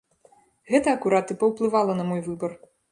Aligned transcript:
Гэта 0.71 0.95
акурат 0.99 1.27
і 1.37 1.39
паўплывала 1.45 1.93
на 2.03 2.11
мой 2.11 2.21
выбар. 2.31 2.51